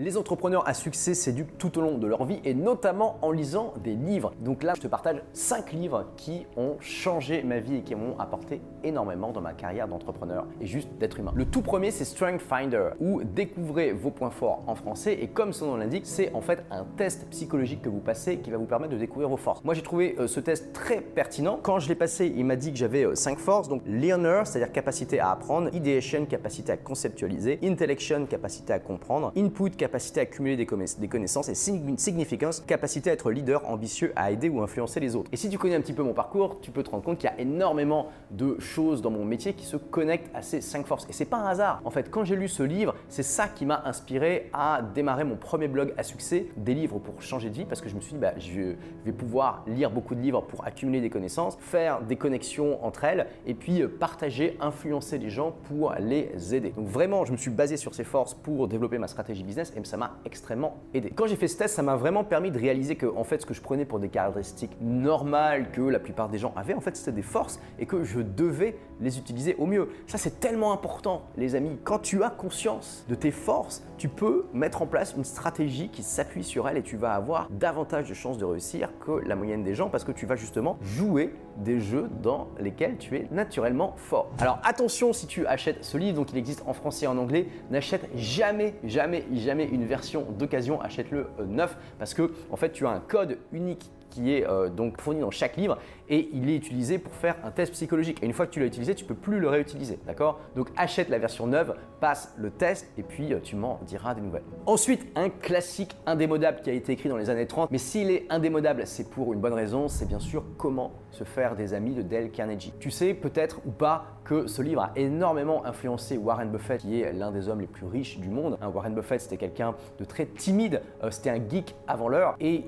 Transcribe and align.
Les 0.00 0.16
entrepreneurs 0.16 0.62
à 0.68 0.74
succès 0.74 1.12
s'éduquent 1.12 1.58
tout 1.58 1.76
au 1.76 1.80
long 1.80 1.98
de 1.98 2.06
leur 2.06 2.24
vie 2.24 2.38
et 2.44 2.54
notamment 2.54 3.18
en 3.20 3.32
lisant 3.32 3.74
des 3.82 3.96
livres. 3.96 4.32
Donc 4.38 4.62
là, 4.62 4.74
je 4.76 4.82
te 4.82 4.86
partage 4.86 5.20
5 5.32 5.72
livres 5.72 6.06
qui 6.16 6.46
ont 6.56 6.76
changé 6.78 7.42
ma 7.42 7.58
vie 7.58 7.78
et 7.78 7.82
qui 7.82 7.96
m'ont 7.96 8.16
apporté 8.20 8.60
énormément 8.84 9.32
dans 9.32 9.40
ma 9.40 9.54
carrière 9.54 9.88
d'entrepreneur 9.88 10.46
et 10.60 10.66
juste 10.66 10.88
d'être 11.00 11.18
humain. 11.18 11.32
Le 11.34 11.46
tout 11.46 11.62
premier, 11.62 11.90
c'est 11.90 12.04
Strength 12.04 12.42
Finder 12.42 12.90
ou 13.00 13.24
découvrez 13.24 13.90
vos 13.90 14.12
points 14.12 14.30
forts 14.30 14.62
en 14.68 14.76
français 14.76 15.18
et 15.20 15.26
comme 15.26 15.52
son 15.52 15.66
nom 15.66 15.76
l'indique, 15.76 16.06
c'est 16.06 16.32
en 16.32 16.42
fait 16.42 16.64
un 16.70 16.84
test 16.96 17.26
psychologique 17.30 17.82
que 17.82 17.88
vous 17.88 17.98
passez 17.98 18.38
qui 18.38 18.52
va 18.52 18.56
vous 18.56 18.66
permettre 18.66 18.92
de 18.92 18.98
découvrir 18.98 19.28
vos 19.28 19.36
forces. 19.36 19.64
Moi, 19.64 19.74
j'ai 19.74 19.82
trouvé 19.82 20.14
euh, 20.20 20.28
ce 20.28 20.38
test 20.38 20.72
très 20.72 21.00
pertinent. 21.00 21.58
Quand 21.60 21.80
je 21.80 21.88
l'ai 21.88 21.96
passé, 21.96 22.32
il 22.36 22.44
m'a 22.44 22.54
dit 22.54 22.70
que 22.70 22.78
j'avais 22.78 23.16
5 23.16 23.36
euh, 23.36 23.40
forces. 23.40 23.68
Donc 23.68 23.82
learner, 23.84 24.42
c'est-à-dire 24.44 24.70
capacité 24.70 25.18
à 25.18 25.32
apprendre, 25.32 25.74
ideation, 25.74 26.24
capacité 26.24 26.70
à 26.70 26.76
conceptualiser, 26.76 27.58
intellection, 27.64 28.26
capacité 28.26 28.72
à 28.72 28.78
comprendre, 28.78 29.32
input, 29.36 29.70
capacité 29.70 29.87
capacité 29.88 30.20
à 30.20 30.24
accumuler 30.24 30.56
des, 30.56 30.66
connaissances 30.66 31.48
et 31.48 31.54
significance, 31.54 32.60
capacité 32.60 33.08
à 33.08 33.14
être 33.14 33.30
leader, 33.30 33.66
ambitieux, 33.70 34.12
à 34.16 34.30
aider 34.30 34.50
ou 34.50 34.60
influencer 34.60 35.00
les 35.00 35.16
autres. 35.16 35.30
Et 35.32 35.36
si 35.36 35.48
tu 35.48 35.56
connais 35.56 35.76
un 35.76 35.80
petit 35.80 35.94
peu 35.94 36.02
mon 36.02 36.12
parcours, 36.12 36.60
tu 36.60 36.70
peux 36.70 36.82
te 36.82 36.90
rendre 36.90 37.02
compte 37.02 37.16
qu'il 37.16 37.30
y 37.30 37.32
a 37.32 37.40
énormément 37.40 38.08
de 38.30 38.58
choses 38.58 39.00
dans 39.00 39.10
mon 39.10 39.24
métier 39.24 39.54
qui 39.54 39.64
se 39.64 39.78
connectent 39.78 40.30
à 40.34 40.42
ces 40.42 40.60
cinq 40.60 40.86
forces. 40.86 41.06
Et 41.08 41.14
c'est 41.14 41.24
pas 41.24 41.38
un 41.38 41.46
hasard. 41.46 41.80
En 41.86 41.90
fait, 41.90 42.10
quand 42.10 42.24
j'ai 42.24 42.36
lu 42.36 42.48
ce 42.48 42.62
livre, 42.62 42.94
c'est 43.08 43.22
ça 43.22 43.48
qui 43.48 43.64
m'a 43.64 43.82
inspiré 43.86 44.50
à 44.52 44.82
démarrer 44.94 45.24
mon 45.24 45.36
premier 45.36 45.68
blog 45.68 45.94
à 45.96 46.02
succès, 46.02 46.48
des 46.58 46.74
livres 46.74 46.98
pour 46.98 47.22
changer 47.22 47.48
de 47.48 47.54
vie, 47.54 47.64
parce 47.64 47.80
que 47.80 47.88
je 47.88 47.94
me 47.94 48.00
suis 48.02 48.12
dit, 48.12 48.18
bah, 48.18 48.34
je 48.38 48.74
vais 49.06 49.12
pouvoir 49.12 49.64
lire 49.66 49.90
beaucoup 49.90 50.14
de 50.14 50.20
livres 50.20 50.42
pour 50.42 50.66
accumuler 50.66 51.00
des 51.00 51.10
connaissances, 51.10 51.56
faire 51.60 52.02
des 52.02 52.16
connexions 52.16 52.84
entre 52.84 53.04
elles, 53.04 53.26
et 53.46 53.54
puis 53.54 53.80
euh, 53.80 53.88
partager, 53.88 54.58
influencer 54.60 55.16
les 55.16 55.30
gens 55.30 55.54
pour 55.64 55.94
les 55.98 56.54
aider. 56.54 56.74
Donc 56.76 56.88
vraiment, 56.88 57.24
je 57.24 57.32
me 57.32 57.38
suis 57.38 57.50
basé 57.50 57.78
sur 57.78 57.94
ces 57.94 58.04
forces 58.04 58.34
pour 58.34 58.68
développer 58.68 58.98
ma 58.98 59.08
stratégie 59.08 59.44
business 59.44 59.72
ça 59.84 59.96
m'a 59.96 60.16
extrêmement 60.24 60.78
aidé. 60.94 61.12
Quand 61.14 61.26
j'ai 61.26 61.36
fait 61.36 61.48
ce 61.48 61.56
test, 61.56 61.76
ça 61.76 61.82
m'a 61.82 61.96
vraiment 61.96 62.24
permis 62.24 62.50
de 62.50 62.58
réaliser 62.58 62.96
que 62.96 63.06
fait 63.28 63.40
ce 63.42 63.46
que 63.46 63.54
je 63.54 63.60
prenais 63.60 63.84
pour 63.84 64.00
des 64.00 64.08
caractéristiques 64.08 64.76
normales 64.80 65.70
que 65.70 65.82
la 65.82 66.00
plupart 66.00 66.28
des 66.28 66.38
gens 66.38 66.52
avaient, 66.56 66.74
en 66.74 66.80
fait 66.80 66.96
c'était 66.96 67.12
des 67.12 67.22
forces 67.22 67.60
et 67.78 67.86
que 67.86 68.02
je 68.02 68.20
devais 68.20 68.76
les 69.00 69.18
utiliser 69.18 69.54
au 69.56 69.66
mieux. 69.66 69.90
Ça 70.06 70.18
c'est 70.18 70.40
tellement 70.40 70.72
important 70.72 71.22
les 71.36 71.54
amis. 71.54 71.78
Quand 71.84 72.00
tu 72.00 72.24
as 72.24 72.30
conscience 72.30 73.04
de 73.08 73.14
tes 73.14 73.30
forces, 73.30 73.84
tu 73.98 74.08
peux 74.08 74.46
mettre 74.52 74.82
en 74.82 74.86
place 74.86 75.14
une 75.16 75.24
stratégie 75.24 75.90
qui 75.90 76.02
s'appuie 76.02 76.42
sur 76.42 76.68
elle 76.68 76.78
et 76.78 76.82
tu 76.82 76.96
vas 76.96 77.14
avoir 77.14 77.48
davantage 77.50 78.08
de 78.08 78.14
chances 78.14 78.38
de 78.38 78.44
réussir 78.44 78.90
que 78.98 79.12
la 79.26 79.36
moyenne 79.36 79.62
des 79.62 79.74
gens 79.74 79.90
parce 79.90 80.04
que 80.04 80.12
tu 80.12 80.26
vas 80.26 80.36
justement 80.36 80.78
jouer 80.80 81.34
des 81.58 81.80
jeux 81.80 82.08
dans 82.22 82.48
lesquels 82.58 82.96
tu 82.96 83.16
es 83.16 83.28
naturellement 83.30 83.94
fort. 83.96 84.30
Alors 84.38 84.58
attention 84.64 85.12
si 85.12 85.26
tu 85.26 85.46
achètes 85.46 85.84
ce 85.84 85.98
livre, 85.98 86.16
donc 86.16 86.32
il 86.32 86.38
existe 86.38 86.62
en 86.66 86.72
français 86.72 87.04
et 87.04 87.08
en 87.08 87.18
anglais, 87.18 87.48
n'achète 87.70 88.08
jamais, 88.14 88.74
jamais, 88.84 89.24
jamais 89.32 89.67
une 89.70 89.84
version 89.84 90.26
d'occasion, 90.38 90.80
achète-le 90.80 91.26
euh, 91.38 91.44
neuf 91.46 91.76
parce 91.98 92.14
que 92.14 92.32
en 92.50 92.56
fait 92.56 92.72
tu 92.72 92.86
as 92.86 92.90
un 92.90 93.00
code 93.00 93.38
unique 93.52 93.90
qui 94.10 94.32
est 94.34 94.46
euh, 94.46 94.68
donc 94.68 95.00
fourni 95.00 95.20
dans 95.20 95.30
chaque 95.30 95.56
livre 95.56 95.78
et 96.08 96.28
il 96.32 96.48
est 96.48 96.56
utilisé 96.56 96.98
pour 96.98 97.12
faire 97.14 97.36
un 97.44 97.50
test 97.50 97.72
psychologique. 97.72 98.22
Et 98.22 98.26
une 98.26 98.32
fois 98.32 98.46
que 98.46 98.52
tu 98.52 98.60
l'as 98.60 98.66
utilisé, 98.66 98.94
tu 98.94 99.04
peux 99.04 99.14
plus 99.14 99.40
le 99.40 99.48
réutiliser, 99.48 99.98
d'accord? 100.06 100.40
Donc 100.56 100.68
achète 100.76 101.08
la 101.08 101.18
version 101.18 101.46
neuve, 101.46 101.74
passe 102.00 102.34
le 102.36 102.50
test 102.50 102.90
et 102.96 103.02
puis 103.02 103.32
euh, 103.32 103.40
tu 103.42 103.56
m'en 103.56 103.80
diras 103.86 104.14
des 104.14 104.20
nouvelles. 104.20 104.44
Ensuite, 104.66 105.06
un 105.16 105.28
classique 105.28 105.96
indémodable 106.06 106.60
qui 106.62 106.70
a 106.70 106.72
été 106.72 106.92
écrit 106.92 107.08
dans 107.08 107.16
les 107.16 107.30
années 107.30 107.46
30, 107.46 107.70
mais 107.70 107.78
s'il 107.78 108.10
est 108.10 108.26
indémodable, 108.30 108.82
c'est 108.86 109.10
pour 109.10 109.32
une 109.32 109.40
bonne 109.40 109.52
raison, 109.54 109.88
c'est 109.88 110.06
bien 110.06 110.20
sûr 110.20 110.44
comment 110.56 110.92
se 111.10 111.24
faire 111.24 111.56
des 111.56 111.74
amis 111.74 111.94
de 111.94 112.02
Dale 112.02 112.30
Carnegie. 112.30 112.72
Tu 112.80 112.90
sais 112.90 113.14
peut-être 113.14 113.60
ou 113.66 113.70
pas 113.70 114.06
que 114.24 114.46
ce 114.46 114.60
livre 114.60 114.82
a 114.82 114.92
énormément 114.96 115.64
influencé 115.64 116.18
Warren 116.18 116.50
Buffett, 116.50 116.80
qui 116.80 117.00
est 117.00 117.12
l'un 117.12 117.30
des 117.30 117.48
hommes 117.48 117.60
les 117.60 117.66
plus 117.66 117.86
riches 117.86 118.18
du 118.18 118.28
monde. 118.28 118.58
Hein, 118.60 118.68
Warren 118.68 118.94
Buffett, 118.94 119.20
c'était 119.20 119.38
quelqu'un 119.38 119.74
de 119.98 120.04
très 120.04 120.26
timide, 120.26 120.82
euh, 121.02 121.10
c'était 121.10 121.30
un 121.30 121.40
geek 121.48 121.74
avant 121.86 122.08
l'heure, 122.08 122.34
et 122.40 122.64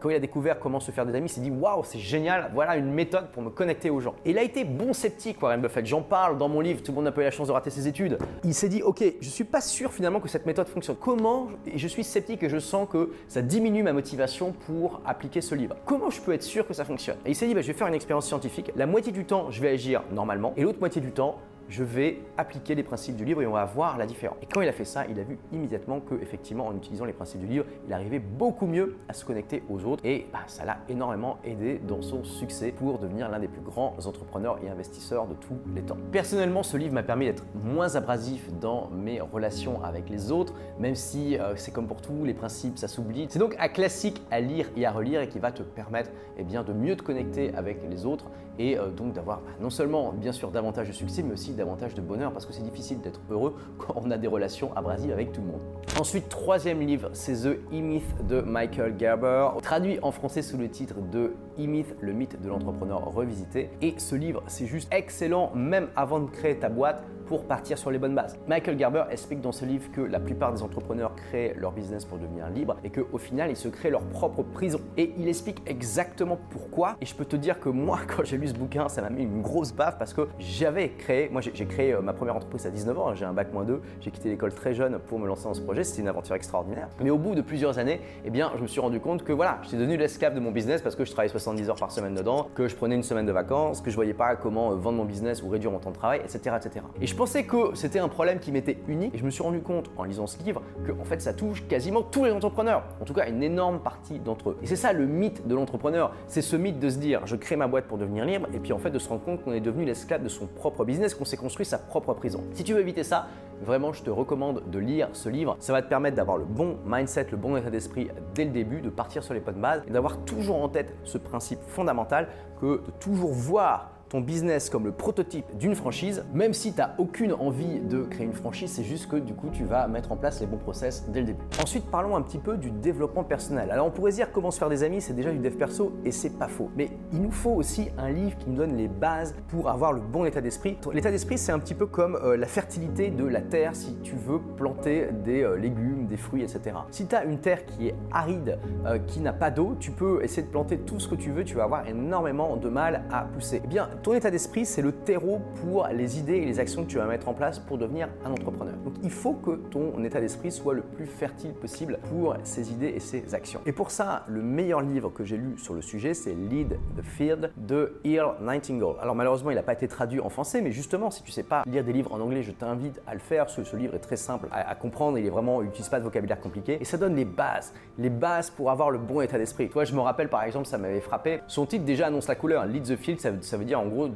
quand 0.00 0.10
il 0.10 0.16
a 0.16 0.20
découvert 0.20 0.58
comment 0.58 0.77
se 0.80 0.90
faire 0.90 1.06
des 1.06 1.14
amis, 1.14 1.28
s'est 1.28 1.40
dit 1.40 1.50
waouh, 1.50 1.84
c'est 1.84 1.98
génial, 1.98 2.50
voilà 2.54 2.76
une 2.76 2.92
méthode 2.92 3.28
pour 3.32 3.42
me 3.42 3.50
connecter 3.50 3.90
aux 3.90 4.00
gens. 4.00 4.14
Et 4.24 4.30
il 4.30 4.38
a 4.38 4.42
été 4.42 4.64
bon 4.64 4.92
sceptique, 4.92 5.42
Warren 5.42 5.60
Buffett. 5.60 5.86
J'en 5.86 6.02
parle 6.02 6.38
dans 6.38 6.48
mon 6.48 6.60
livre, 6.60 6.82
tout 6.82 6.92
le 6.92 6.96
monde 6.96 7.04
n'a 7.04 7.12
pas 7.12 7.22
eu 7.22 7.24
la 7.24 7.30
chance 7.30 7.48
de 7.48 7.52
rater 7.52 7.70
ses 7.70 7.88
études. 7.88 8.18
Il 8.44 8.54
s'est 8.54 8.68
dit 8.68 8.82
ok, 8.82 9.02
je 9.20 9.28
suis 9.28 9.44
pas 9.44 9.60
sûr 9.60 9.92
finalement 9.92 10.20
que 10.20 10.28
cette 10.28 10.46
méthode 10.46 10.68
fonctionne. 10.68 10.96
Comment 10.96 11.48
je 11.74 11.88
suis 11.88 12.04
sceptique 12.04 12.42
et 12.42 12.48
je 12.48 12.58
sens 12.58 12.88
que 12.90 13.12
ça 13.28 13.42
diminue 13.42 13.82
ma 13.82 13.92
motivation 13.92 14.52
pour 14.52 15.00
appliquer 15.04 15.40
ce 15.40 15.54
livre. 15.54 15.76
Comment 15.84 16.10
je 16.10 16.20
peux 16.20 16.32
être 16.32 16.42
sûr 16.42 16.66
que 16.66 16.74
ça 16.74 16.84
fonctionne? 16.84 17.16
Et 17.24 17.30
il 17.30 17.34
s'est 17.34 17.46
dit 17.46 17.54
bah, 17.54 17.62
je 17.62 17.68
vais 17.68 17.72
faire 17.72 17.86
une 17.86 17.94
expérience 17.94 18.26
scientifique. 18.26 18.72
La 18.76 18.86
moitié 18.86 19.12
du 19.12 19.24
temps, 19.24 19.50
je 19.50 19.60
vais 19.60 19.70
agir 19.70 20.02
normalement, 20.12 20.52
et 20.56 20.62
l'autre 20.62 20.80
moitié 20.80 21.00
du 21.00 21.12
temps, 21.12 21.38
je 21.68 21.84
vais 21.84 22.20
appliquer 22.36 22.74
les 22.74 22.82
principes 22.82 23.16
du 23.16 23.24
livre 23.24 23.42
et 23.42 23.46
on 23.46 23.52
va 23.52 23.64
voir 23.64 23.98
la 23.98 24.06
différence. 24.06 24.38
Et 24.42 24.46
quand 24.46 24.60
il 24.60 24.68
a 24.68 24.72
fait 24.72 24.84
ça, 24.84 25.06
il 25.06 25.18
a 25.20 25.22
vu 25.22 25.38
immédiatement 25.52 26.00
que 26.00 26.14
effectivement 26.14 26.66
en 26.66 26.76
utilisant 26.76 27.04
les 27.04 27.12
principes 27.12 27.40
du 27.40 27.46
livre, 27.46 27.64
il 27.86 27.92
arrivait 27.92 28.18
beaucoup 28.18 28.66
mieux 28.66 28.96
à 29.08 29.12
se 29.12 29.24
connecter 29.24 29.62
aux 29.68 29.84
autres 29.84 30.04
et 30.04 30.26
bah, 30.32 30.40
ça 30.46 30.64
l'a 30.64 30.78
énormément 30.88 31.38
aidé 31.44 31.78
dans 31.86 32.02
son 32.02 32.24
succès 32.24 32.72
pour 32.72 32.98
devenir 32.98 33.28
l'un 33.28 33.38
des 33.38 33.48
plus 33.48 33.60
grands 33.60 33.94
entrepreneurs 34.04 34.58
et 34.64 34.68
investisseurs 34.68 35.26
de 35.26 35.34
tous 35.34 35.58
les 35.74 35.82
temps. 35.82 35.98
Personnellement, 36.10 36.62
ce 36.62 36.76
livre 36.76 36.94
m'a 36.94 37.02
permis 37.02 37.26
d'être 37.26 37.44
moins 37.54 37.96
abrasif 37.96 38.50
dans 38.60 38.88
mes 38.90 39.20
relations 39.20 39.82
avec 39.82 40.08
les 40.08 40.32
autres, 40.32 40.54
même 40.78 40.94
si 40.94 41.38
euh, 41.38 41.54
c'est 41.56 41.72
comme 41.72 41.86
pour 41.86 42.00
tout, 42.00 42.24
les 42.24 42.34
principes 42.34 42.78
ça 42.78 42.88
s'oublie. 42.88 43.26
C'est 43.28 43.38
donc 43.38 43.56
un 43.58 43.68
classique 43.68 44.22
à 44.30 44.40
lire 44.40 44.70
et 44.76 44.86
à 44.86 44.92
relire 44.92 45.20
et 45.20 45.28
qui 45.28 45.38
va 45.38 45.52
te 45.52 45.62
permettre 45.62 46.10
eh 46.38 46.44
bien, 46.44 46.62
de 46.62 46.72
mieux 46.72 46.96
te 46.96 47.02
connecter 47.02 47.54
avec 47.54 47.78
les 47.88 48.06
autres 48.06 48.26
et 48.58 48.78
euh, 48.78 48.90
donc 48.90 49.12
d'avoir 49.12 49.40
bah, 49.40 49.52
non 49.60 49.70
seulement 49.70 50.12
bien 50.12 50.32
sûr 50.32 50.50
davantage 50.50 50.88
de 50.88 50.92
succès, 50.92 51.22
mais 51.22 51.32
aussi 51.32 51.52
davantage 51.58 51.94
de 51.94 52.00
bonheur 52.00 52.32
parce 52.32 52.46
que 52.46 52.52
c'est 52.52 52.62
difficile 52.62 53.00
d'être 53.00 53.20
heureux 53.30 53.56
quand 53.76 53.94
on 53.96 54.10
a 54.10 54.16
des 54.16 54.28
relations 54.28 54.74
abrasives 54.74 55.12
avec 55.12 55.32
tout 55.32 55.42
le 55.42 55.48
monde. 55.48 55.60
Ensuite, 55.98 56.28
troisième 56.28 56.80
livre, 56.80 57.10
c'est 57.12 57.42
The 57.42 57.58
E-Myth 57.72 58.26
de 58.26 58.40
Michael 58.40 58.94
Gerber, 58.98 59.48
traduit 59.62 59.98
en 60.02 60.12
français 60.12 60.42
sous 60.42 60.56
le 60.56 60.68
titre 60.68 60.96
de 61.00 61.34
E-Myth, 61.58 61.94
le 62.00 62.12
mythe 62.12 62.40
de 62.40 62.48
l'entrepreneur 62.48 63.04
revisité. 63.12 63.70
Et 63.82 63.94
ce 63.98 64.14
livre, 64.14 64.42
c'est 64.46 64.66
juste 64.66 64.88
excellent, 64.92 65.52
même 65.54 65.88
avant 65.96 66.20
de 66.20 66.30
créer 66.30 66.58
ta 66.58 66.68
boîte 66.68 67.02
pour 67.28 67.44
partir 67.44 67.76
sur 67.76 67.90
les 67.90 67.98
bonnes 67.98 68.14
bases. 68.14 68.38
Michael 68.48 68.78
Gerber 68.78 69.04
explique 69.10 69.42
dans 69.42 69.52
ce 69.52 69.66
livre 69.66 69.90
que 69.92 70.00
la 70.00 70.18
plupart 70.18 70.52
des 70.52 70.62
entrepreneurs 70.62 71.14
créent 71.14 71.54
leur 71.58 71.72
business 71.72 72.06
pour 72.06 72.18
devenir 72.18 72.48
libre 72.48 72.76
et 72.82 72.90
qu'au 72.90 73.18
final, 73.18 73.50
ils 73.50 73.56
se 73.56 73.68
créent 73.68 73.90
leur 73.90 74.02
propre 74.02 74.42
prison. 74.42 74.80
Et 74.96 75.12
il 75.18 75.28
explique 75.28 75.62
exactement 75.66 76.38
pourquoi. 76.50 76.96
Et 77.02 77.06
je 77.06 77.14
peux 77.14 77.26
te 77.26 77.36
dire 77.36 77.60
que 77.60 77.68
moi, 77.68 78.00
quand 78.08 78.24
j'ai 78.24 78.38
lu 78.38 78.48
ce 78.48 78.54
bouquin, 78.54 78.88
ça 78.88 79.02
m'a 79.02 79.10
mis 79.10 79.24
une 79.24 79.42
grosse 79.42 79.72
baffe 79.72 79.98
parce 79.98 80.14
que 80.14 80.28
j'avais 80.38 80.90
créé, 80.90 81.28
moi 81.28 81.42
j'ai 81.42 81.66
créé 81.66 81.92
euh, 81.92 82.00
ma 82.00 82.14
première 82.14 82.36
entreprise 82.36 82.66
à 82.66 82.70
19 82.70 82.98
ans, 82.98 83.14
j'ai 83.14 83.26
un 83.26 83.34
bac 83.34 83.52
moins 83.52 83.64
2, 83.64 83.80
j'ai 84.00 84.10
quitté 84.10 84.30
l'école 84.30 84.54
très 84.54 84.72
jeune 84.72 84.98
pour 84.98 85.18
me 85.18 85.26
lancer 85.26 85.44
dans 85.44 85.54
ce 85.54 85.60
projet, 85.60 85.84
c'était 85.84 86.02
une 86.02 86.08
aventure 86.08 86.34
extraordinaire. 86.34 86.88
Mais 87.02 87.10
au 87.10 87.18
bout 87.18 87.34
de 87.34 87.42
plusieurs 87.42 87.78
années, 87.78 88.00
eh 88.24 88.30
bien, 88.30 88.52
je 88.56 88.62
me 88.62 88.66
suis 88.66 88.80
rendu 88.80 89.00
compte 89.00 89.22
que 89.22 89.32
voilà, 89.32 89.58
j'étais 89.62 89.76
devenu 89.76 89.98
l'esclave 89.98 90.34
de 90.34 90.40
mon 90.40 90.50
business 90.50 90.80
parce 90.80 90.96
que 90.96 91.04
je 91.04 91.12
travaillais 91.12 91.30
70 91.30 91.68
heures 91.68 91.76
par 91.76 91.92
semaine 91.92 92.14
dedans, 92.14 92.48
que 92.54 92.68
je 92.68 92.74
prenais 92.74 92.94
une 92.94 93.02
semaine 93.02 93.26
de 93.26 93.32
vacances, 93.32 93.82
que 93.82 93.90
je 93.90 93.96
voyais 93.96 94.14
pas 94.14 94.36
comment 94.36 94.72
euh, 94.72 94.76
vendre 94.76 94.96
mon 94.96 95.04
business 95.04 95.42
ou 95.42 95.48
réduire 95.48 95.72
mon 95.72 95.78
temps 95.78 95.90
de 95.90 95.96
travail, 95.96 96.20
etc. 96.20 96.56
etc. 96.56 96.86
Et 97.00 97.06
je 97.06 97.14
pensais 97.18 97.42
que 97.42 97.74
c'était 97.74 97.98
un 97.98 98.06
problème 98.06 98.38
qui 98.38 98.52
m'était 98.52 98.78
unique 98.86 99.12
et 99.12 99.18
je 99.18 99.24
me 99.24 99.30
suis 99.30 99.42
rendu 99.42 99.60
compte 99.60 99.90
en 99.96 100.04
lisant 100.04 100.28
ce 100.28 100.40
livre 100.44 100.62
que 100.86 100.92
fait 101.02 101.20
ça 101.20 101.34
touche 101.34 101.66
quasiment 101.66 102.00
tous 102.00 102.24
les 102.24 102.30
entrepreneurs, 102.30 102.84
en 103.00 103.04
tout 103.04 103.12
cas 103.12 103.28
une 103.28 103.42
énorme 103.42 103.80
partie 103.80 104.20
d'entre 104.20 104.50
eux. 104.50 104.58
Et 104.62 104.66
c'est 104.66 104.76
ça 104.76 104.92
le 104.92 105.04
mythe 105.04 105.44
de 105.44 105.56
l'entrepreneur, 105.56 106.14
c'est 106.28 106.42
ce 106.42 106.54
mythe 106.54 106.78
de 106.78 106.88
se 106.88 106.98
dire 106.98 107.26
je 107.26 107.34
crée 107.34 107.56
ma 107.56 107.66
boîte 107.66 107.86
pour 107.86 107.98
devenir 107.98 108.24
libre 108.24 108.46
et 108.54 108.60
puis 108.60 108.72
en 108.72 108.78
fait 108.78 108.92
de 108.92 109.00
se 109.00 109.08
rendre 109.08 109.22
compte 109.22 109.42
qu'on 109.42 109.52
est 109.52 109.60
devenu 109.60 109.84
l'esclave 109.84 110.22
de 110.22 110.28
son 110.28 110.46
propre 110.46 110.84
business, 110.84 111.12
qu'on 111.12 111.24
s'est 111.24 111.36
construit 111.36 111.66
sa 111.66 111.78
propre 111.78 112.14
prison. 112.14 112.44
Si 112.52 112.62
tu 112.62 112.72
veux 112.72 112.80
éviter 112.80 113.02
ça, 113.02 113.26
vraiment 113.62 113.92
je 113.92 114.04
te 114.04 114.10
recommande 114.10 114.62
de 114.70 114.78
lire 114.78 115.08
ce 115.12 115.28
livre. 115.28 115.56
Ça 115.58 115.72
va 115.72 115.82
te 115.82 115.88
permettre 115.88 116.14
d'avoir 116.14 116.38
le 116.38 116.44
bon 116.44 116.76
mindset, 116.86 117.26
le 117.32 117.36
bon 117.36 117.56
état 117.56 117.70
d'esprit 117.70 118.10
dès 118.36 118.44
le 118.44 118.52
début, 118.52 118.80
de 118.80 118.90
partir 118.90 119.24
sur 119.24 119.34
les 119.34 119.40
bonnes 119.40 119.60
bases 119.60 119.82
et 119.88 119.90
d'avoir 119.90 120.18
toujours 120.18 120.62
en 120.62 120.68
tête 120.68 120.94
ce 121.02 121.18
principe 121.18 121.62
fondamental 121.66 122.28
que 122.60 122.84
de 122.86 122.90
toujours 123.00 123.32
voir 123.32 123.97
ton 124.08 124.20
business 124.20 124.70
comme 124.70 124.84
le 124.84 124.92
prototype 124.92 125.44
d'une 125.56 125.74
franchise, 125.74 126.24
même 126.32 126.54
si 126.54 126.72
tu 126.72 126.78
n'as 126.78 126.94
aucune 126.98 127.32
envie 127.32 127.80
de 127.80 128.02
créer 128.02 128.26
une 128.26 128.32
franchise, 128.32 128.72
c'est 128.72 128.84
juste 128.84 129.08
que 129.08 129.16
du 129.16 129.34
coup 129.34 129.48
tu 129.52 129.64
vas 129.64 129.88
mettre 129.88 130.12
en 130.12 130.16
place 130.16 130.40
les 130.40 130.46
bons 130.46 130.58
process 130.58 131.06
dès 131.08 131.20
le 131.20 131.26
début. 131.26 131.42
Ensuite, 131.60 131.84
parlons 131.90 132.16
un 132.16 132.22
petit 132.22 132.38
peu 132.38 132.56
du 132.56 132.70
développement 132.70 133.24
personnel. 133.24 133.70
Alors 133.70 133.86
on 133.86 133.90
pourrait 133.90 134.12
dire 134.12 134.32
comment 134.32 134.50
se 134.50 134.58
faire 134.58 134.68
des 134.68 134.82
amis, 134.82 135.00
c'est 135.00 135.12
déjà 135.12 135.30
du 135.30 135.38
dev 135.38 135.54
perso 135.56 135.92
et 136.04 136.12
c'est 136.12 136.38
pas 136.38 136.48
faux. 136.48 136.70
Mais 136.76 136.90
il 137.12 137.20
nous 137.20 137.30
faut 137.30 137.50
aussi 137.50 137.88
un 137.98 138.10
livre 138.10 138.36
qui 138.38 138.50
nous 138.50 138.56
donne 138.56 138.76
les 138.76 138.88
bases 138.88 139.34
pour 139.48 139.68
avoir 139.68 139.92
le 139.92 140.00
bon 140.00 140.24
état 140.24 140.40
d'esprit. 140.40 140.76
L'état 140.92 141.10
d'esprit, 141.10 141.38
c'est 141.38 141.52
un 141.52 141.58
petit 141.58 141.74
peu 141.74 141.86
comme 141.86 142.16
euh, 142.16 142.36
la 142.36 142.46
fertilité 142.46 143.10
de 143.10 143.24
la 143.24 143.40
terre 143.40 143.74
si 143.74 143.96
tu 144.02 144.16
veux 144.16 144.40
planter 144.56 145.08
des 145.24 145.42
euh, 145.42 145.56
légumes, 145.56 146.06
des 146.06 146.16
fruits, 146.16 146.42
etc. 146.42 146.76
Si 146.90 147.06
tu 147.06 147.14
as 147.14 147.24
une 147.24 147.38
terre 147.38 147.66
qui 147.66 147.88
est 147.88 147.94
aride, 148.12 148.58
euh, 148.86 148.98
qui 148.98 149.20
n'a 149.20 149.32
pas 149.32 149.50
d'eau, 149.50 149.76
tu 149.78 149.90
peux 149.90 150.22
essayer 150.22 150.42
de 150.42 150.50
planter 150.50 150.78
tout 150.78 151.00
ce 151.00 151.08
que 151.08 151.14
tu 151.14 151.30
veux, 151.30 151.44
tu 151.44 151.54
vas 151.54 151.64
avoir 151.64 151.86
énormément 151.86 152.56
de 152.56 152.68
mal 152.68 153.04
à 153.10 153.22
pousser. 153.24 153.60
Eh 153.64 153.66
bien, 153.66 153.88
ton 154.02 154.14
état 154.14 154.30
d'esprit, 154.30 154.64
c'est 154.64 154.82
le 154.82 154.92
terreau 154.92 155.40
pour 155.62 155.86
les 155.88 156.18
idées 156.18 156.36
et 156.36 156.44
les 156.44 156.60
actions 156.60 156.84
que 156.84 156.88
tu 156.90 156.98
vas 156.98 157.06
mettre 157.06 157.28
en 157.28 157.34
place 157.34 157.58
pour 157.58 157.78
devenir 157.78 158.08
un 158.24 158.30
entrepreneur. 158.30 158.74
Donc 158.84 158.94
il 159.02 159.10
faut 159.10 159.34
que 159.34 159.52
ton 159.70 160.02
état 160.04 160.20
d'esprit 160.20 160.50
soit 160.50 160.74
le 160.74 160.82
plus 160.82 161.06
fertile 161.06 161.52
possible 161.52 161.98
pour 162.08 162.36
ces 162.44 162.72
idées 162.72 162.92
et 162.94 163.00
ces 163.00 163.34
actions. 163.34 163.60
Et 163.66 163.72
pour 163.72 163.90
ça, 163.90 164.24
le 164.28 164.42
meilleur 164.42 164.80
livre 164.80 165.10
que 165.10 165.24
j'ai 165.24 165.36
lu 165.36 165.58
sur 165.58 165.74
le 165.74 165.82
sujet, 165.82 166.14
c'est 166.14 166.34
Lead 166.34 166.78
the 166.96 167.02
Field 167.02 167.52
de 167.56 168.00
Earl 168.04 168.36
Nightingale. 168.40 168.96
Alors 169.00 169.14
malheureusement, 169.14 169.50
il 169.50 169.56
n'a 169.56 169.62
pas 169.62 169.72
été 169.72 169.88
traduit 169.88 170.20
en 170.20 170.28
français, 170.28 170.60
mais 170.60 170.70
justement, 170.70 171.10
si 171.10 171.22
tu 171.22 171.30
sais 171.30 171.42
pas 171.42 171.62
lire 171.66 171.84
des 171.84 171.92
livres 171.92 172.12
en 172.14 172.20
anglais, 172.20 172.42
je 172.42 172.52
t'invite 172.52 173.00
à 173.06 173.14
le 173.14 173.20
faire. 173.20 173.50
Ce, 173.50 173.64
ce 173.64 173.76
livre 173.76 173.94
est 173.94 174.00
très 174.00 174.16
simple 174.16 174.48
à, 174.52 174.74
comprendre, 174.74 175.18
il 175.18 175.26
est 175.26 175.30
vraiment, 175.30 175.62
il 175.62 175.66
n'utilise 175.66 175.88
pas 175.88 175.98
de 175.98 176.04
vocabulaire 176.04 176.40
compliqué 176.40 176.78
et 176.80 176.84
ça 176.84 176.96
donne 176.96 177.16
les 177.16 177.24
bases, 177.24 177.72
les 177.98 178.10
bases 178.10 178.50
pour 178.50 178.70
avoir 178.70 178.90
le 178.90 178.98
bon 178.98 179.20
état 179.20 179.38
d'esprit. 179.38 179.68
Toi, 179.68 179.84
je 179.84 179.94
me 179.94 180.00
rappelle 180.00 180.28
par 180.28 180.42
exemple, 180.44 180.66
ça 180.66 180.78
m'avait 180.78 181.00
frappé. 181.00 181.40
Son 181.46 181.66
titre 181.66 181.84
déjà 181.84 182.06
annonce 182.06 182.28
la 182.28 182.34
couleur. 182.34 182.66
Lead 182.66 182.84
the 182.84 182.96
Field, 182.96 183.20
ça, 183.20 183.30
ça 183.40 183.56
veut 183.56 183.64
dire 183.64 183.80
en 183.80 183.87
gros 183.88 184.08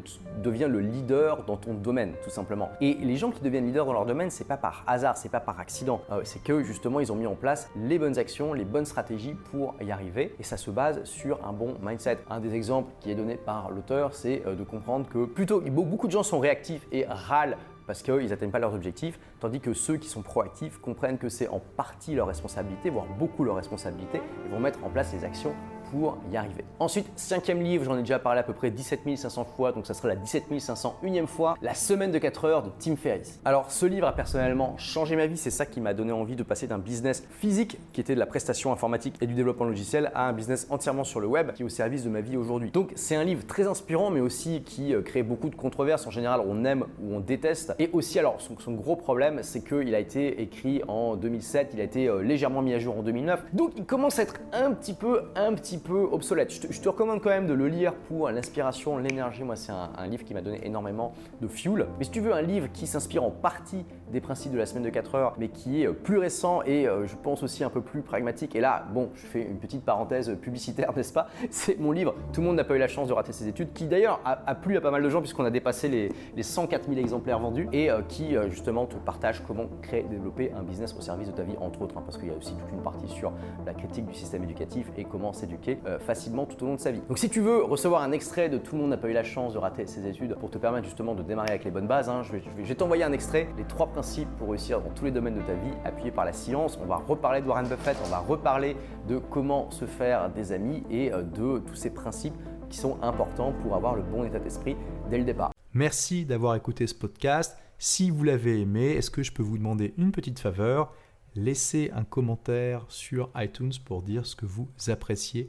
deviens 0.42 0.68
le 0.68 0.80
leader 0.80 1.44
dans 1.44 1.56
ton 1.56 1.74
domaine, 1.74 2.12
tout 2.24 2.30
simplement. 2.30 2.70
Et 2.80 2.94
les 2.94 3.16
gens 3.16 3.30
qui 3.30 3.40
deviennent 3.40 3.66
leaders 3.66 3.86
dans 3.86 3.92
leur 3.92 4.06
domaine, 4.06 4.30
c'est 4.30 4.46
pas 4.46 4.56
par 4.56 4.84
hasard, 4.86 5.16
c'est 5.16 5.28
pas 5.28 5.40
par 5.40 5.60
accident. 5.60 6.00
Euh, 6.10 6.20
c'est 6.24 6.42
que 6.42 6.62
justement, 6.62 7.00
ils 7.00 7.12
ont 7.12 7.16
mis 7.16 7.26
en 7.26 7.34
place 7.34 7.70
les 7.76 7.98
bonnes 7.98 8.18
actions, 8.18 8.52
les 8.52 8.64
bonnes 8.64 8.86
stratégies 8.86 9.34
pour 9.50 9.74
y 9.80 9.90
arriver. 9.90 10.34
Et 10.38 10.42
ça 10.42 10.56
se 10.56 10.70
base 10.70 11.04
sur 11.04 11.44
un 11.46 11.52
bon 11.52 11.76
mindset. 11.82 12.18
Un 12.30 12.40
des 12.40 12.54
exemples 12.54 12.92
qui 13.00 13.10
est 13.10 13.14
donné 13.14 13.36
par 13.36 13.70
l'auteur, 13.70 14.14
c'est 14.14 14.42
euh, 14.46 14.54
de 14.54 14.64
comprendre 14.64 15.08
que 15.08 15.24
plutôt 15.24 15.60
beaucoup 15.60 16.06
de 16.06 16.12
gens 16.12 16.22
sont 16.22 16.38
réactifs 16.38 16.86
et 16.92 17.04
râlent 17.08 17.56
parce 17.86 18.02
qu'ils 18.02 18.28
n'atteignent 18.28 18.50
pas 18.50 18.58
leurs 18.58 18.74
objectifs, 18.74 19.18
tandis 19.40 19.60
que 19.60 19.74
ceux 19.74 19.96
qui 19.96 20.08
sont 20.08 20.22
proactifs 20.22 20.78
comprennent 20.78 21.18
que 21.18 21.28
c'est 21.28 21.48
en 21.48 21.60
partie 21.76 22.14
leur 22.14 22.28
responsabilité, 22.28 22.90
voire 22.90 23.06
beaucoup 23.18 23.44
leur 23.44 23.56
responsabilité, 23.56 24.18
et 24.18 24.48
vont 24.48 24.60
mettre 24.60 24.84
en 24.84 24.88
place 24.88 25.12
les 25.12 25.24
actions 25.24 25.54
pour 25.92 26.18
y 26.32 26.36
arriver. 26.36 26.64
Ensuite, 26.78 27.06
cinquième 27.16 27.62
livre, 27.62 27.84
j'en 27.84 27.96
ai 27.96 28.00
déjà 28.00 28.18
parlé 28.18 28.40
à 28.40 28.42
peu 28.42 28.54
près 28.54 28.70
17 28.70 29.00
500 29.16 29.44
fois, 29.44 29.72
donc 29.72 29.86
ça 29.86 29.94
sera 29.94 30.08
la 30.08 30.16
17 30.16 30.44
501e 30.50 31.26
fois, 31.26 31.56
La 31.60 31.74
semaine 31.74 32.10
de 32.10 32.18
4 32.18 32.44
heures 32.46 32.62
de 32.62 32.70
Tim 32.78 32.96
Ferriss. 32.96 33.40
Alors 33.44 33.70
ce 33.70 33.86
livre 33.86 34.06
a 34.06 34.14
personnellement 34.14 34.76
changé 34.78 35.16
ma 35.16 35.26
vie, 35.26 35.36
c'est 35.36 35.50
ça 35.50 35.66
qui 35.66 35.80
m'a 35.80 35.94
donné 35.94 36.12
envie 36.12 36.36
de 36.36 36.42
passer 36.42 36.66
d'un 36.66 36.78
business 36.78 37.24
physique, 37.30 37.78
qui 37.92 38.00
était 38.00 38.14
de 38.14 38.18
la 38.18 38.26
prestation 38.26 38.72
informatique 38.72 39.16
et 39.20 39.26
du 39.26 39.34
développement 39.34 39.66
logiciel, 39.66 40.10
à 40.14 40.28
un 40.28 40.32
business 40.32 40.66
entièrement 40.70 41.04
sur 41.04 41.20
le 41.20 41.26
web, 41.26 41.52
qui 41.52 41.62
est 41.62 41.64
au 41.64 41.68
service 41.68 42.04
de 42.04 42.08
ma 42.08 42.20
vie 42.20 42.36
aujourd'hui. 42.36 42.70
Donc 42.70 42.92
c'est 42.94 43.16
un 43.16 43.24
livre 43.24 43.46
très 43.46 43.66
inspirant, 43.66 44.10
mais 44.10 44.20
aussi 44.20 44.62
qui 44.62 44.94
euh, 44.94 45.02
crée 45.02 45.22
beaucoup 45.22 45.50
de 45.50 45.54
controverses. 45.54 46.06
En 46.06 46.10
général, 46.10 46.40
on 46.46 46.64
aime 46.64 46.86
ou 47.02 47.14
on 47.14 47.20
déteste. 47.20 47.74
Et 47.78 47.90
aussi, 47.92 48.18
alors 48.18 48.38
son, 48.40 48.72
gros 48.72 48.96
problème, 48.96 49.40
c'est 49.42 49.62
qu'il 49.62 49.94
a 49.94 49.98
été 49.98 50.40
écrit 50.40 50.82
en 50.88 51.16
2007, 51.16 51.70
il 51.74 51.80
a 51.80 51.84
été 51.84 52.08
euh, 52.08 52.22
légèrement 52.22 52.62
mis 52.62 52.72
à 52.74 52.78
jour 52.78 52.98
en 52.98 53.02
2009. 53.02 53.44
Donc 53.52 53.72
il 53.76 53.84
commence 53.84 54.18
à 54.18 54.22
être 54.22 54.36
un 54.52 54.72
petit 54.72 54.94
peu, 54.94 55.22
un 55.36 55.54
petit 55.54 55.78
peu 55.82 56.08
obsolète. 56.10 56.52
Je 56.70 56.80
te, 56.80 56.88
recommande 56.88 57.20
quand 57.20 57.30
même 57.30 57.46
de 57.46 57.54
le 57.54 57.68
lire 57.68 57.94
pour 57.94 58.30
l'inspiration, 58.30 58.98
l'énergie. 58.98 59.42
Moi, 59.42 59.56
c'est 59.56 59.72
un, 59.72 60.06
livre 60.06 60.24
qui 60.24 60.34
m'a 60.34 60.40
donné 60.40 60.60
énormément 60.64 61.14
de 61.40 61.48
fuel. 61.48 61.86
Mais 61.98 62.04
si 62.04 62.10
tu 62.10 62.20
veux 62.20 62.32
un 62.32 62.42
livre 62.42 62.68
qui 62.72 62.86
s'inspire 62.86 63.24
en 63.24 63.30
partie 63.30 63.84
des 64.12 64.20
principes 64.20 64.52
de 64.52 64.58
la 64.58 64.66
semaine 64.66 64.82
de 64.82 64.90
4 64.90 65.14
heures, 65.14 65.34
mais 65.38 65.48
qui 65.48 65.82
est 65.82 65.86
euh, 65.86 65.92
plus 65.92 66.18
récent 66.18 66.62
et 66.66 66.86
euh, 66.86 67.06
je 67.06 67.16
pense 67.16 67.42
aussi 67.42 67.64
un 67.64 67.70
peu 67.70 67.80
plus 67.80 68.02
pragmatique. 68.02 68.54
Et 68.54 68.60
là, 68.60 68.84
bon, 68.92 69.10
je 69.14 69.26
fais 69.26 69.42
une 69.42 69.58
petite 69.58 69.84
parenthèse 69.84 70.36
publicitaire, 70.40 70.92
n'est-ce 70.96 71.12
pas? 71.12 71.28
C'est 71.50 71.78
mon 71.78 71.92
livre 71.92 72.14
Tout 72.32 72.42
le 72.42 72.46
monde 72.48 72.56
n'a 72.56 72.64
pas 72.64 72.76
eu 72.76 72.78
la 72.78 72.88
chance 72.88 73.08
de 73.08 73.12
rater 73.12 73.32
ses 73.32 73.48
études, 73.48 73.72
qui 73.72 73.86
d'ailleurs 73.86 74.20
a, 74.24 74.54
plu 74.54 74.76
à 74.76 74.80
pas 74.80 74.90
mal 74.90 75.02
de 75.02 75.08
gens 75.08 75.20
puisqu'on 75.20 75.44
a 75.44 75.50
dépassé 75.50 75.88
les, 75.88 76.10
les 76.36 76.42
104 76.42 76.88
000 76.88 77.00
exemplaires 77.00 77.38
vendus 77.38 77.68
et 77.72 77.90
euh, 77.90 78.02
qui 78.06 78.34
justement 78.48 78.86
te 78.86 78.96
partage 78.96 79.42
comment 79.46 79.64
créer, 79.80 80.02
développer 80.02 80.52
un 80.52 80.62
business 80.62 80.94
au 80.96 81.00
service 81.00 81.28
de 81.28 81.32
ta 81.32 81.42
vie, 81.42 81.54
entre 81.60 81.82
autres, 81.82 81.96
hein, 81.96 82.02
parce 82.04 82.18
qu'il 82.18 82.28
y 82.28 82.32
a 82.32 82.36
aussi 82.36 82.54
toute 82.54 82.70
une 82.70 82.82
partie 82.82 83.08
sur 83.08 83.32
la 83.64 83.72
critique 83.72 84.06
du 84.06 84.14
système 84.14 84.44
éducatif 84.44 84.90
et 84.96 85.04
comment 85.04 85.32
s'éduquer 85.32 85.71
facilement 86.00 86.46
tout 86.46 86.62
au 86.64 86.66
long 86.66 86.74
de 86.74 86.80
sa 86.80 86.90
vie. 86.90 87.00
Donc 87.08 87.18
si 87.18 87.28
tu 87.28 87.40
veux 87.40 87.62
recevoir 87.64 88.02
un 88.02 88.12
extrait 88.12 88.48
de 88.48 88.58
Tout 88.58 88.76
le 88.76 88.82
monde 88.82 88.90
n'a 88.90 88.96
pas 88.96 89.08
eu 89.08 89.12
la 89.12 89.24
chance 89.24 89.52
de 89.54 89.58
rater 89.58 89.86
ses 89.86 90.06
études 90.06 90.34
pour 90.36 90.50
te 90.50 90.58
permettre 90.58 90.84
justement 90.84 91.14
de 91.14 91.22
démarrer 91.22 91.50
avec 91.50 91.64
les 91.64 91.70
bonnes 91.70 91.86
bases, 91.86 92.08
hein, 92.08 92.22
je 92.22 92.32
vais, 92.32 92.42
vais 92.56 92.74
t'envoyer 92.74 93.04
un 93.04 93.12
extrait, 93.12 93.48
les 93.56 93.64
trois 93.64 93.86
principes 93.86 94.28
pour 94.38 94.50
réussir 94.50 94.80
dans 94.80 94.90
tous 94.90 95.04
les 95.04 95.10
domaines 95.10 95.34
de 95.34 95.42
ta 95.42 95.54
vie, 95.54 95.72
appuyé 95.84 96.10
par 96.10 96.24
la 96.24 96.32
science. 96.32 96.78
On 96.82 96.86
va 96.86 96.96
reparler 96.96 97.40
de 97.40 97.46
Warren 97.46 97.66
Buffett, 97.66 97.96
on 98.04 98.08
va 98.08 98.18
reparler 98.18 98.76
de 99.08 99.18
comment 99.18 99.70
se 99.70 99.84
faire 99.84 100.30
des 100.30 100.52
amis 100.52 100.82
et 100.90 101.12
euh, 101.12 101.22
de 101.22 101.58
tous 101.58 101.74
ces 101.74 101.90
principes 101.90 102.34
qui 102.68 102.78
sont 102.78 102.98
importants 103.02 103.52
pour 103.62 103.74
avoir 103.74 103.94
le 103.94 104.02
bon 104.02 104.24
état 104.24 104.38
d'esprit 104.38 104.76
dès 105.10 105.18
le 105.18 105.24
départ. 105.24 105.52
Merci 105.74 106.24
d'avoir 106.24 106.54
écouté 106.54 106.86
ce 106.86 106.94
podcast. 106.94 107.56
Si 107.78 108.10
vous 108.10 108.24
l'avez 108.24 108.60
aimé, 108.60 108.92
est-ce 108.92 109.10
que 109.10 109.22
je 109.22 109.32
peux 109.32 109.42
vous 109.42 109.58
demander 109.58 109.94
une 109.98 110.12
petite 110.12 110.38
faveur? 110.38 110.92
Laissez 111.34 111.90
un 111.94 112.04
commentaire 112.04 112.84
sur 112.88 113.30
iTunes 113.36 113.72
pour 113.84 114.02
dire 114.02 114.26
ce 114.26 114.36
que 114.36 114.46
vous 114.46 114.68
appréciez 114.88 115.48